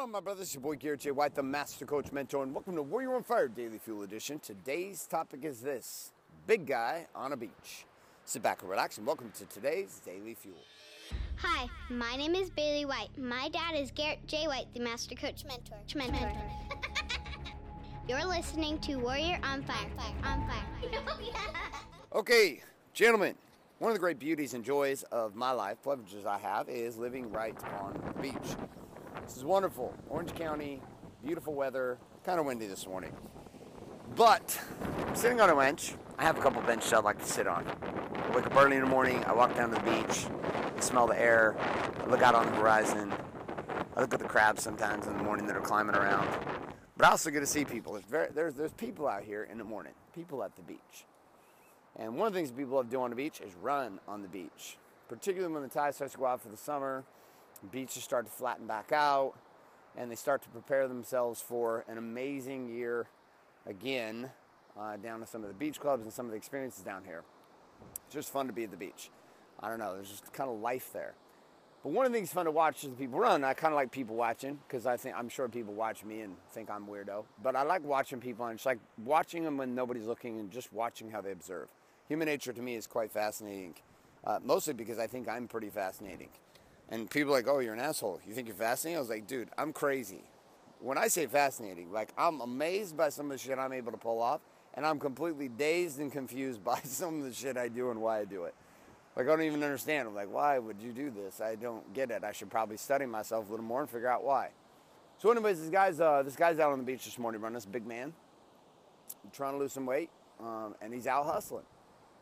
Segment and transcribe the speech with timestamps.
[0.00, 0.44] Hello, my brothers.
[0.44, 1.10] It's your boy Garrett J.
[1.10, 4.38] White, the Master Coach Mentor, and welcome to Warrior on Fire Daily Fuel Edition.
[4.38, 6.12] Today's topic is this
[6.46, 7.84] big guy on a beach.
[8.24, 10.56] Sit back and relax, and welcome to today's Daily Fuel.
[11.36, 13.10] Hi, my name is Bailey White.
[13.18, 14.46] My dad is Garrett J.
[14.46, 15.76] White, the Master Coach Mentor.
[15.94, 16.32] Mentor.
[18.08, 19.90] You're listening to Warrior on Fire.
[20.24, 20.64] On Fire.
[22.12, 22.62] Oh, okay,
[22.94, 23.34] gentlemen,
[23.80, 27.30] one of the great beauties and joys of my life, privileges I have, is living
[27.30, 28.56] right on the beach.
[29.30, 29.94] This is wonderful.
[30.08, 30.82] Orange County,
[31.24, 33.12] beautiful weather, kind of windy this morning.
[34.16, 34.60] But
[35.06, 37.64] I'm sitting on a bench, I have a couple benches I'd like to sit on.
[37.64, 40.26] I wake up early in the morning, I walk down to the beach,
[40.76, 43.14] I smell the air, I look out on the horizon,
[43.94, 46.28] I look at the crabs sometimes in the morning that are climbing around.
[46.96, 47.92] But I also get to see people.
[47.92, 51.06] There's, very, there's, there's people out here in the morning, people at the beach.
[51.94, 54.22] And one of the things people love to do on the beach is run on
[54.22, 54.76] the beach,
[55.08, 57.04] particularly when the tide starts to go out for the summer
[57.66, 59.34] beaches start to flatten back out
[59.96, 63.08] and they start to prepare themselves for an amazing year
[63.66, 64.30] again
[64.78, 67.22] uh, down to some of the beach clubs and some of the experiences down here.
[68.06, 69.10] It's just fun to be at the beach.
[69.60, 71.14] I don't know, there's just kind of life there.
[71.82, 73.42] But one of the things fun to watch is people run.
[73.42, 76.36] I kind of like people watching because I think I'm sure people watch me and
[76.52, 77.24] think I'm weirdo.
[77.42, 80.72] But I like watching people and it's like watching them when nobody's looking and just
[80.74, 81.68] watching how they observe.
[82.08, 83.74] Human nature to me is quite fascinating,
[84.24, 86.28] uh, mostly because I think I'm pretty fascinating.
[86.90, 88.20] And people are like, oh, you're an asshole.
[88.26, 88.96] You think you're fascinating?
[88.96, 90.22] I was like, dude, I'm crazy.
[90.80, 93.98] When I say fascinating, like I'm amazed by some of the shit I'm able to
[93.98, 94.40] pull off,
[94.74, 98.20] and I'm completely dazed and confused by some of the shit I do and why
[98.20, 98.54] I do it.
[99.16, 100.08] Like I don't even understand.
[100.08, 101.40] I'm like, why would you do this?
[101.40, 102.24] I don't get it.
[102.24, 104.50] I should probably study myself a little more and figure out why.
[105.18, 107.54] So, anyways, this guy's uh, this guy's out on the beach this morning running.
[107.54, 108.14] This big man,
[109.32, 110.08] trying to lose some weight,
[110.40, 111.64] um, and he's out hustling.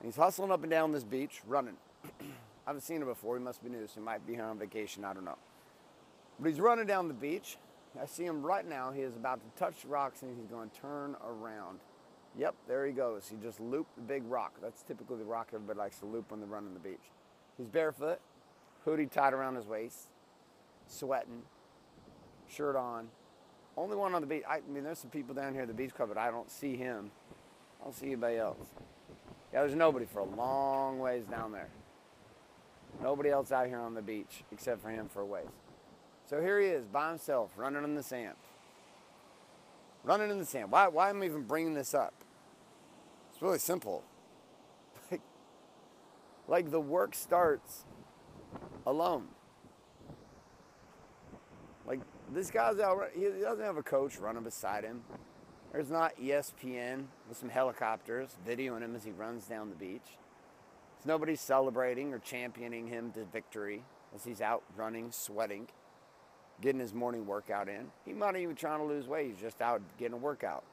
[0.00, 1.76] And he's hustling up and down this beach, running.
[2.66, 3.36] I haven't seen him before.
[3.36, 5.04] He must be new, so he might be here on vacation.
[5.04, 5.38] I don't know.
[6.38, 7.56] But he's running down the beach.
[8.00, 8.90] I see him right now.
[8.90, 11.80] He is about to touch the rocks and he's going to turn around.
[12.38, 13.28] Yep, there he goes.
[13.28, 14.54] He just looped the big rock.
[14.62, 17.02] That's typically the rock everybody likes to loop when they're running the beach.
[17.58, 18.20] He's barefoot,
[18.84, 20.08] hoodie tied around his waist,
[20.86, 21.42] sweating,
[22.48, 23.08] shirt on.
[23.76, 24.44] Only one on the beach.
[24.48, 26.76] I mean, there's some people down here at the beach club, but I don't see
[26.76, 27.10] him.
[27.80, 28.58] I don't see anybody else.
[29.52, 31.68] Yeah, there's nobody for a long ways down there.
[33.02, 35.48] Nobody else out here on the beach except for him for a ways.
[36.28, 38.36] So here he is by himself, running in the sand.
[40.04, 40.70] Running in the sand.
[40.70, 42.14] Why, why am I even bringing this up?
[43.32, 44.04] It's really simple.
[45.10, 45.20] Like,
[46.48, 47.84] like the work starts
[48.86, 49.28] alone.
[51.86, 52.00] Like
[52.32, 55.02] this guy's out, he doesn't have a coach running beside him.
[55.72, 60.18] There's not ESPN with some helicopters videoing him as he runs down the beach.
[61.04, 63.82] Nobody's celebrating or championing him to victory
[64.14, 65.68] as he's out running, sweating,
[66.60, 67.90] getting his morning workout in.
[68.04, 69.28] He might even trying to lose weight.
[69.28, 70.64] He's just out getting a workout.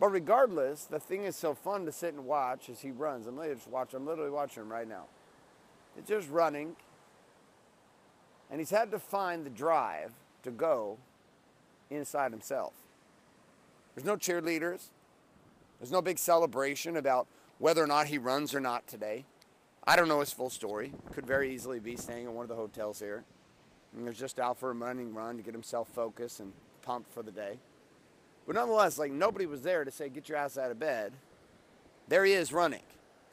[0.00, 3.26] But regardless, the thing is so fun to sit and watch as he runs.
[3.26, 3.98] I'm literally just watching.
[3.98, 5.04] I'm literally watching him right now.
[5.96, 6.76] It's just running,
[8.50, 10.12] and he's had to find the drive
[10.44, 10.98] to go
[11.90, 12.72] inside himself.
[13.94, 14.90] There's no cheerleaders.
[15.80, 17.26] There's no big celebration about
[17.58, 19.24] whether or not he runs or not today.
[19.84, 20.92] I don't know his full story.
[21.12, 23.24] Could very easily be staying in one of the hotels here.
[23.96, 26.52] And was just out for a running run to get himself focused and
[26.82, 27.58] pumped for the day.
[28.46, 31.12] But nonetheless, like nobody was there to say, get your ass out of bed.
[32.08, 32.82] There he is running.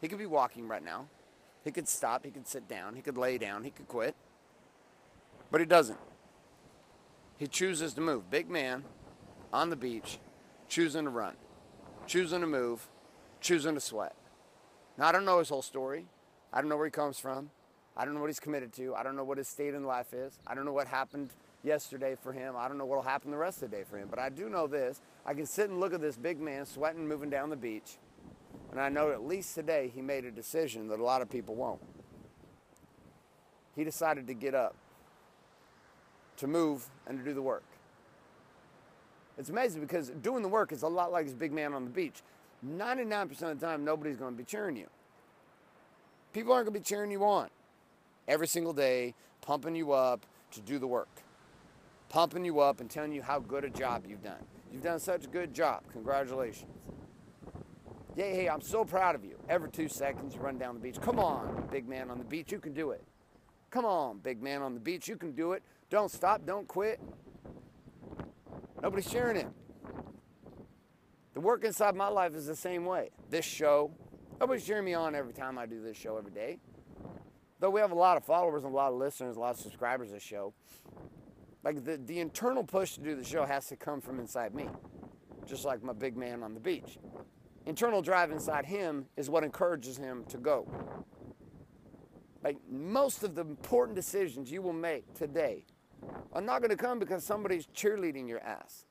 [0.01, 1.07] He could be walking right now.
[1.63, 2.25] He could stop.
[2.25, 2.95] He could sit down.
[2.95, 3.63] He could lay down.
[3.63, 4.15] He could quit.
[5.51, 5.99] But he doesn't.
[7.37, 8.29] He chooses to move.
[8.29, 8.83] Big man
[9.51, 10.19] on the beach,
[10.67, 11.35] choosing to run,
[12.07, 12.87] choosing to move,
[13.45, 14.15] choosing to sweat.
[14.97, 16.05] Now, I don't know his whole story.
[16.51, 17.51] I don't know where he comes from.
[17.95, 18.95] I don't know what he's committed to.
[18.95, 20.39] I don't know what his state in life is.
[20.47, 21.29] I don't know what happened
[21.63, 22.55] yesterday for him.
[22.57, 24.07] I don't know what will happen the rest of the day for him.
[24.09, 25.01] But I do know this.
[25.25, 27.97] I can sit and look at this big man sweating, moving down the beach.
[28.71, 31.55] And I know at least today he made a decision that a lot of people
[31.55, 31.81] won't.
[33.75, 34.75] He decided to get up,
[36.37, 37.63] to move, and to do the work.
[39.37, 41.89] It's amazing because doing the work is a lot like this big man on the
[41.89, 42.21] beach.
[42.63, 44.87] 99% of the time, nobody's going to be cheering you.
[46.33, 47.49] People aren't going to be cheering you on
[48.27, 51.09] every single day, pumping you up to do the work,
[52.09, 54.43] pumping you up and telling you how good a job you've done.
[54.71, 55.83] You've done such a good job.
[55.93, 56.71] Congratulations.
[58.15, 59.37] Yay, hey, I'm so proud of you.
[59.49, 60.99] Every two seconds, you run down the beach.
[61.01, 63.03] Come on, big man on the beach, you can do it.
[63.69, 65.63] Come on, big man on the beach, you can do it.
[65.89, 66.99] Don't stop, don't quit.
[68.81, 69.53] Nobody's cheering him.
[71.35, 73.09] The work inside my life is the same way.
[73.29, 73.91] This show,
[74.39, 76.59] nobody's cheering me on every time I do this show every day.
[77.59, 79.59] Though we have a lot of followers and a lot of listeners, a lot of
[79.59, 80.53] subscribers this show.
[81.61, 84.69] Like the, the internal push to do the show has to come from inside me,
[85.45, 86.99] just like my big man on the beach.
[87.65, 90.65] Internal drive inside him is what encourages him to go.
[92.45, 95.65] Like most of the important decisions you will make today
[96.31, 98.85] are not going to come because somebody's cheerleading your ass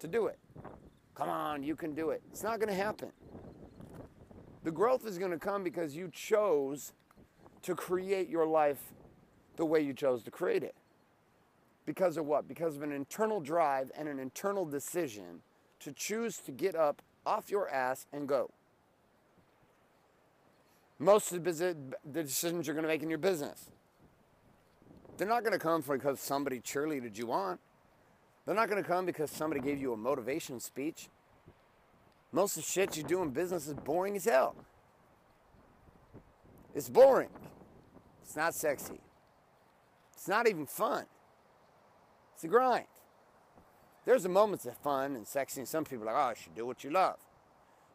[0.00, 0.40] to do it.
[1.14, 2.22] Come on, you can do it.
[2.30, 3.10] It's not going to happen.
[4.64, 6.92] The growth is going to come because you chose
[7.62, 8.92] to create your life
[9.56, 10.74] the way you chose to create it.
[11.86, 12.48] Because of what?
[12.48, 15.42] Because of an internal drive and an internal decision
[15.80, 18.50] to choose to get up off your ass and go.
[20.98, 21.76] Most of the
[22.12, 23.70] decisions you're going to make in your business,
[25.16, 27.58] they're not going to come because somebody cheerleaded you on.
[28.44, 31.08] They're not going to come because somebody gave you a motivation speech.
[32.32, 34.56] Most of the shit you do in business is boring as hell.
[36.74, 37.30] It's boring.
[38.22, 39.00] It's not sexy.
[40.12, 41.04] It's not even fun.
[42.34, 42.86] It's a grind.
[44.04, 46.54] There's the moments of fun and sexy, and some people are like, oh, you should
[46.54, 47.16] do what you love.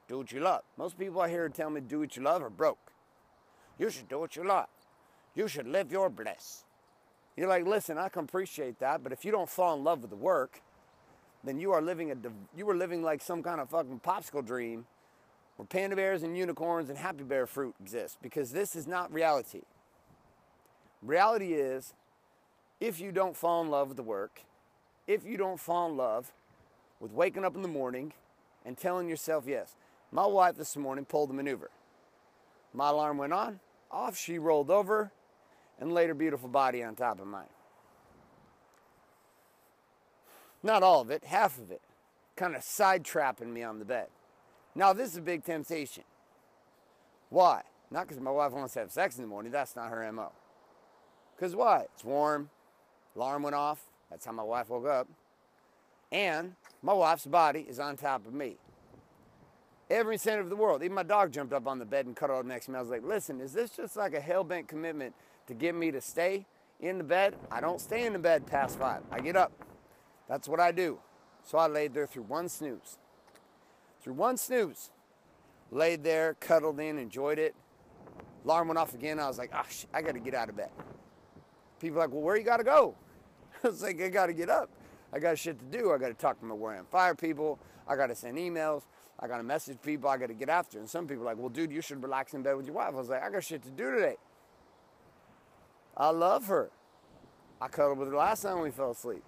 [0.07, 0.61] Do what you love.
[0.77, 2.91] Most people I hear tell me do what you love are broke.
[3.77, 4.67] You should do what you love.
[5.35, 6.63] You should live your bliss.
[7.39, 10.09] You're like, listen, I can appreciate that, but if you don't fall in love with
[10.09, 10.61] the work,
[11.41, 12.15] then you are living a
[12.53, 14.85] you are living like some kind of fucking popsicle dream
[15.55, 19.61] where panda bears and unicorns and happy bear fruit exist because this is not reality.
[21.01, 21.93] Reality is
[22.81, 24.41] if you don't fall in love with the work,
[25.07, 26.33] if you don't fall in love
[26.99, 28.11] with waking up in the morning
[28.65, 29.77] and telling yourself yes.
[30.11, 31.71] My wife this morning pulled the maneuver.
[32.73, 35.13] My alarm went on, off she rolled over
[35.79, 37.45] and laid her beautiful body on top of mine.
[40.61, 41.81] Not all of it, half of it.
[42.35, 44.07] Kind of side trapping me on the bed.
[44.75, 46.03] Now, this is a big temptation.
[47.29, 47.63] Why?
[47.91, 50.31] Not because my wife wants to have sex in the morning, that's not her MO.
[51.35, 51.85] Because why?
[51.93, 52.49] It's warm,
[53.15, 55.07] alarm went off, that's how my wife woke up.
[56.11, 58.57] And my wife's body is on top of me.
[59.89, 60.83] Every center of the world.
[60.83, 62.77] Even my dog jumped up on the bed and cuddled next to me.
[62.77, 65.15] I was like, listen, is this just like a hell bent commitment
[65.49, 66.45] to get me to stay
[66.79, 67.35] in the bed?
[67.51, 69.01] I don't stay in the bed past five.
[69.11, 69.51] I get up.
[70.29, 70.99] That's what I do.
[71.43, 72.97] So I laid there through one snooze.
[74.01, 74.91] Through one snooze.
[75.71, 77.55] Laid there, cuddled in, enjoyed it.
[78.45, 79.19] Alarm went off again.
[79.19, 80.69] I was like, ah, oh, shit, I got to get out of bed.
[81.79, 82.95] People like, well, where you got to go?
[83.63, 84.69] I was like, I got to get up.
[85.11, 85.91] I got shit to do.
[85.91, 87.59] I got to talk to my Warrior Fire people.
[87.87, 88.83] I got to send emails.
[89.19, 90.09] I got to message people.
[90.09, 90.77] I got to get after.
[90.77, 92.93] And some people are like, well, dude, you should relax in bed with your wife.
[92.93, 94.17] I was like, I got shit to do today.
[95.95, 96.69] I love her.
[97.61, 99.23] I cuddled with her last time we fell asleep.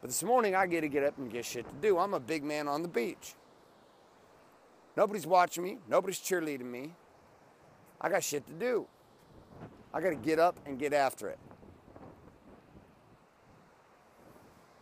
[0.00, 1.98] But this morning I get to get up and get shit to do.
[1.98, 3.34] I'm a big man on the beach.
[4.96, 5.78] Nobody's watching me.
[5.88, 6.92] Nobody's cheerleading me.
[8.00, 8.86] I got shit to do.
[9.92, 11.38] I got to get up and get after it.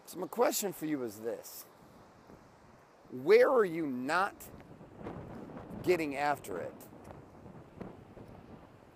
[0.07, 1.65] So, my question for you is this
[3.23, 4.35] Where are you not
[5.83, 6.75] getting after it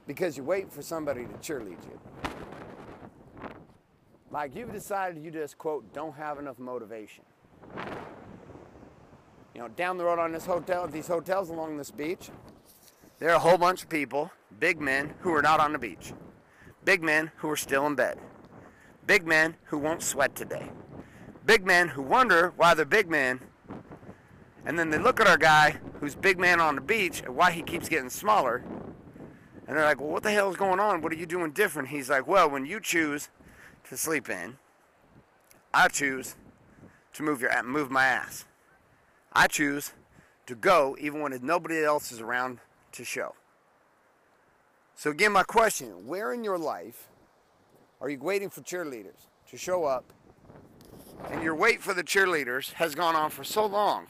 [0.06, 2.00] because you're waiting for somebody to cheerlead you?
[4.30, 7.24] Like you've decided you just, quote, don't have enough motivation.
[9.54, 12.30] You know, down the road on this hotel, these hotels along this beach,
[13.18, 14.30] there are a whole bunch of people,
[14.60, 16.12] big men, who are not on the beach.
[16.84, 18.18] Big men who are still in bed.
[19.06, 20.68] Big men who won't sweat today.
[21.46, 23.40] Big men who wonder why they're big men.
[24.66, 27.52] And then they look at our guy who's big man on the beach and why
[27.52, 28.62] he keeps getting smaller.
[29.66, 31.02] And they're like, well, what the hell is going on?
[31.02, 31.88] What are you doing different?
[31.88, 33.28] He's like, well, when you choose
[33.88, 34.56] to sleep in.
[35.72, 36.34] I choose
[37.14, 38.44] to move your move my ass.
[39.32, 39.92] I choose
[40.46, 42.58] to go even when nobody else is around
[42.92, 43.34] to show.
[44.94, 47.08] So again, my question: Where in your life
[48.00, 50.12] are you waiting for cheerleaders to show up?
[51.30, 54.08] And your wait for the cheerleaders has gone on for so long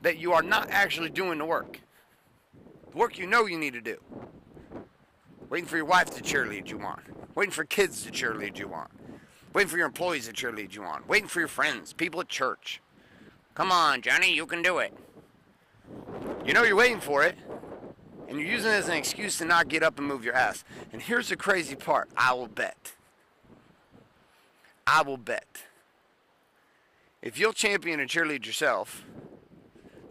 [0.00, 1.80] that you are not actually doing the work.
[2.90, 3.98] The work you know you need to do.
[5.48, 7.00] Waiting for your wife to cheerlead you on
[7.38, 8.88] waiting for kids to cheerlead you on,
[9.54, 12.82] waiting for your employees to cheerlead you on, waiting for your friends, people at church.
[13.54, 14.92] Come on, Johnny, you can do it.
[16.44, 17.36] You know you're waiting for it,
[18.26, 20.64] and you're using it as an excuse to not get up and move your ass.
[20.92, 22.94] And here's the crazy part I will bet.
[24.84, 25.62] I will bet.
[27.22, 29.04] If you'll champion and cheerlead yourself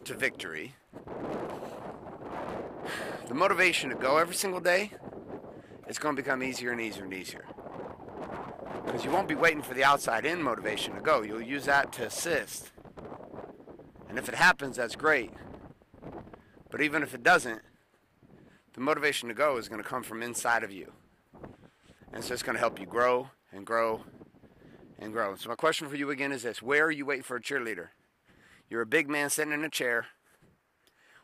[0.05, 0.75] to victory,
[3.27, 4.91] the motivation to go every single day
[5.87, 7.45] it's going to become easier and easier and easier.
[8.85, 11.21] Because you won't be waiting for the outside in motivation to go.
[11.21, 12.71] You'll use that to assist.
[14.09, 15.31] And if it happens, that's great.
[16.69, 17.61] But even if it doesn't,
[18.73, 20.91] the motivation to go is going to come from inside of you.
[22.13, 24.03] And so it's going to help you grow and grow
[24.99, 25.35] and grow.
[25.35, 27.89] So my question for you again is this: Where are you waiting for a cheerleader?
[28.69, 30.07] You're a big man sitting in a chair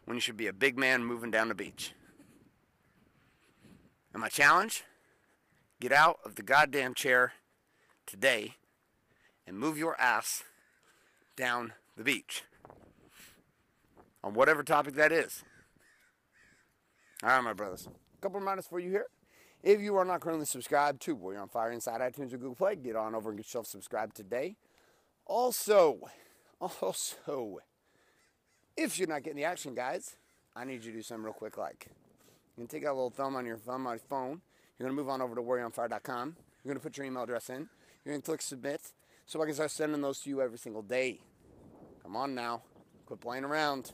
[0.06, 1.94] when you should be a big man moving down the beach.
[4.14, 4.84] And my challenge:
[5.80, 7.34] get out of the goddamn chair
[8.06, 8.56] today
[9.46, 10.44] and move your ass
[11.36, 12.44] down the beach
[14.24, 15.44] on whatever topic that is.
[17.22, 17.88] All right, my brothers.
[17.88, 19.08] A couple of reminders for you here.
[19.62, 22.76] If you are not currently subscribed to Warrior on Fire inside iTunes or Google Play,
[22.76, 24.58] get on over and get yourself subscribed today.
[25.26, 26.00] Also,
[26.60, 27.60] also,
[28.76, 30.16] if you're not getting the action guys,
[30.56, 31.58] I need you to do something real quick.
[31.58, 31.88] Like,
[32.58, 34.42] you can take out a little thumb on your thumb on your phone.
[34.78, 36.36] You're gonna move on over to warrioronfire.com.
[36.64, 37.70] You're gonna put your email address in.
[38.04, 38.82] You're gonna click submit,
[39.26, 41.22] so I can start sending those to you every single day.
[42.02, 42.64] Come on now,
[43.06, 43.94] quit playing around.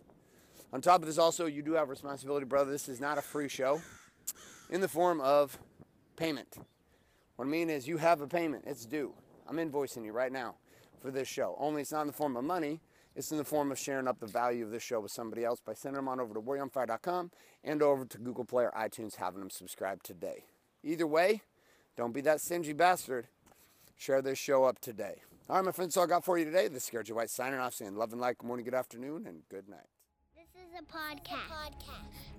[0.72, 2.72] On top of this, also, you do have responsibility, brother.
[2.72, 3.82] This is not a free show
[4.70, 5.58] in the form of
[6.16, 6.58] payment.
[7.36, 9.14] What I mean is, you have a payment, it's due.
[9.48, 10.56] I'm invoicing you right now
[11.02, 11.56] for this show.
[11.58, 12.82] Only it's not in the form of money,
[13.20, 15.60] it's in the form of sharing up the value of this show with somebody else
[15.60, 17.32] by sending them on over to warrioronfire.com
[17.66, 20.46] and over to Google Play or iTunes, having them subscribe today.
[20.84, 21.42] Either way,
[21.98, 23.28] don't be that stingy bastard.
[23.98, 25.22] Share this show up today.
[25.50, 26.70] All right, my friends, so I got for you today.
[26.70, 27.12] This is J.
[27.12, 29.90] White signing off, saying love and light, good morning, good afternoon, and good night.
[30.38, 32.39] This is a podcast.